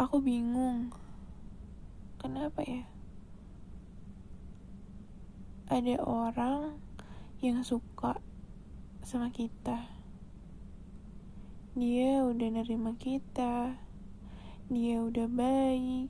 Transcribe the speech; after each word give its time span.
aku 0.00 0.16
bingung. 0.24 0.88
Kenapa 2.16 2.64
ya? 2.64 2.88
Ada 5.68 6.00
orang 6.00 6.80
yang 7.44 7.60
suka 7.60 8.16
sama 9.04 9.28
kita. 9.28 9.92
Dia 11.76 12.24
udah 12.24 12.48
nerima 12.48 12.96
kita. 12.96 13.76
Dia 14.72 14.96
udah 15.04 15.28
baik. 15.28 16.08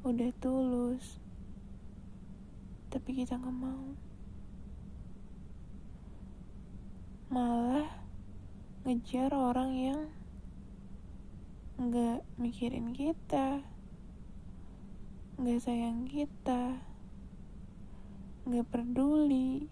Udah 0.00 0.32
tulus. 0.40 1.20
Tapi 2.88 3.20
kita 3.20 3.36
nggak 3.36 3.52
mau. 3.52 3.92
Malah 7.28 8.00
ngejar 8.88 9.28
orang 9.36 9.70
yang 9.76 10.00
nggak 11.80 12.20
mikirin 12.36 12.92
kita. 12.92 13.64
Nggak 15.40 15.64
sayang 15.64 16.04
kita. 16.04 16.76
Nggak 18.44 18.68
peduli. 18.68 19.64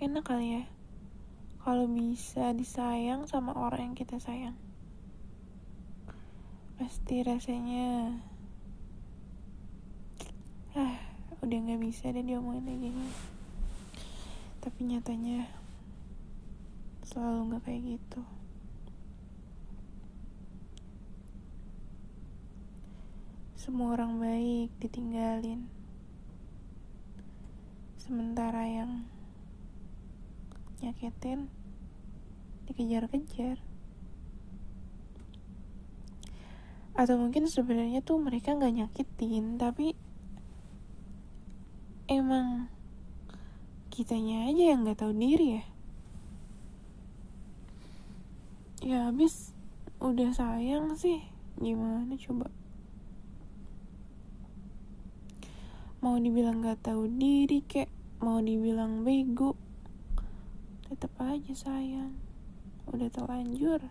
Enak 0.00 0.24
kali 0.24 0.56
ya 0.56 0.64
kalau 1.60 1.84
bisa 1.84 2.56
disayang 2.56 3.28
sama 3.28 3.52
orang 3.52 3.92
yang 3.92 3.96
kita 3.98 4.16
sayang. 4.16 4.56
Pasti 6.80 7.20
rasanya 7.20 8.16
udah 11.38 11.58
nggak 11.58 11.82
bisa 11.82 12.10
deh 12.10 12.26
diomongin 12.26 12.66
kayak 12.66 12.80
gini. 12.90 13.08
Tapi 14.58 14.78
nyatanya 14.84 15.46
selalu 17.06 17.40
nggak 17.48 17.62
kayak 17.64 17.82
gitu. 17.94 18.22
Semua 23.54 23.94
orang 23.94 24.18
baik 24.18 24.70
ditinggalin. 24.82 25.68
Sementara 28.00 28.64
yang 28.64 29.04
nyakitin 30.80 31.52
dikejar-kejar. 32.66 33.60
Atau 36.98 37.14
mungkin 37.14 37.46
sebenarnya 37.46 38.02
tuh 38.02 38.18
mereka 38.18 38.58
nggak 38.58 38.74
nyakitin 38.74 39.54
tapi 39.54 39.94
emang 42.08 42.72
kitanya 43.92 44.48
aja 44.48 44.72
yang 44.72 44.88
nggak 44.88 45.04
tahu 45.04 45.12
diri 45.12 45.60
ya. 45.60 45.64
Ya 48.80 48.98
habis 49.12 49.52
udah 50.00 50.32
sayang 50.32 50.96
sih 50.96 51.20
gimana 51.60 52.16
coba? 52.16 52.48
Mau 56.00 56.16
dibilang 56.16 56.64
nggak 56.64 56.88
tahu 56.88 57.10
diri 57.12 57.60
kek 57.60 57.92
mau 58.24 58.40
dibilang 58.40 59.04
bego 59.04 59.52
tetap 60.88 61.12
aja 61.20 61.52
sayang. 61.52 62.16
Udah 62.88 63.12
terlanjur. 63.12 63.84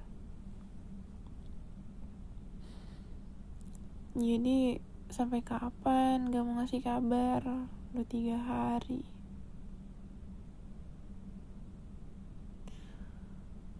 Jadi 4.17 4.81
sampai 5.13 5.45
kapan 5.45 6.33
gak 6.33 6.41
mau 6.41 6.57
ngasih 6.57 6.81
kabar 6.81 7.45
udah 7.95 8.05
tiga 8.07 8.35
hari. 8.35 9.07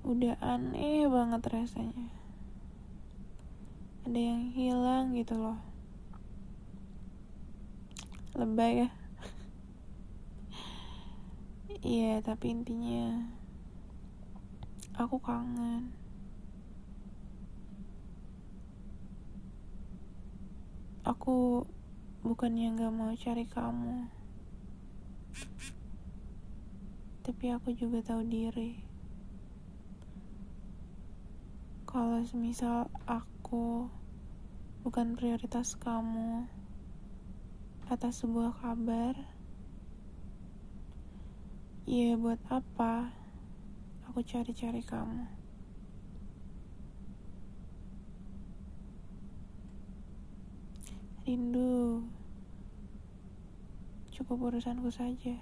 Udah 0.07 0.39
aneh 0.39 1.03
banget 1.11 1.43
rasanya. 1.51 2.07
Ada 4.07 4.15
yang 4.15 4.55
hilang 4.55 5.11
gitu 5.11 5.35
loh. 5.35 5.59
Lebay 8.39 8.87
ya. 8.87 8.89
Iya, 11.83 12.23
tapi 12.23 12.55
intinya 12.55 13.27
aku 14.97 15.19
kangen. 15.21 15.93
Aku 21.03 21.67
bukannya 22.27 22.75
gak 22.75 22.91
mau 22.91 23.15
cari 23.15 23.47
kamu, 23.47 24.11
tapi 27.23 27.45
aku 27.55 27.71
juga 27.71 28.03
tahu 28.03 28.27
diri. 28.27 28.83
Kalau 31.87 32.19
semisal 32.27 32.91
aku 33.07 33.87
bukan 34.83 35.15
prioritas 35.15 35.79
kamu 35.79 36.51
atas 37.87 38.19
sebuah 38.19 38.59
kabar, 38.59 39.15
Iya, 41.87 42.19
buat 42.19 42.43
apa 42.51 43.15
aku 44.11 44.19
cari-cari 44.19 44.83
kamu? 44.83 45.23
Rindu, 51.23 51.76
cukup 54.27 54.51
urusanku 54.51 54.91
saja. 54.91 55.39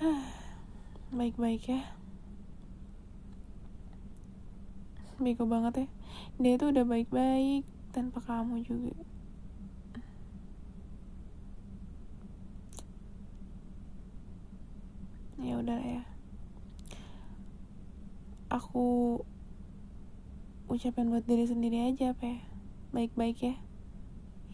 Baik-baik 1.12 1.68
ya. 1.68 1.92
Bego 5.20 5.44
banget 5.44 5.84
ya. 5.84 5.88
Dia 6.40 6.56
tuh 6.56 6.72
udah 6.72 6.88
baik-baik 6.88 7.68
tanpa 7.92 8.24
kamu 8.24 8.64
juga. 8.64 8.96
ya 15.44 15.60
udah 15.60 15.76
ya 15.76 16.00
aku 18.48 19.20
ucapin 20.72 21.12
buat 21.12 21.28
diri 21.28 21.44
sendiri 21.44 21.92
aja 21.92 22.16
apa 22.16 22.24
ya 22.24 22.40
baik-baik 22.96 23.38
ya 23.44 23.54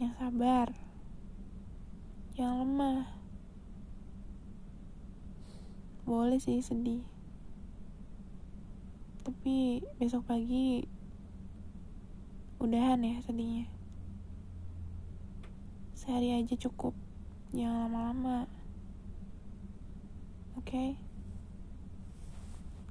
yang 0.01 0.17
sabar. 0.17 0.73
Yang 2.33 2.53
lemah. 2.65 3.05
Boleh 6.09 6.41
sih 6.41 6.65
sedih. 6.65 7.05
Tapi 9.21 9.85
besok 10.01 10.25
pagi 10.25 10.89
udahan 12.57 13.05
ya 13.05 13.21
sedihnya. 13.21 13.69
Sehari 15.93 16.33
aja 16.33 16.57
cukup. 16.57 16.97
Jangan 17.53 17.93
lama-lama. 17.93 18.49
Okay 20.57 21.10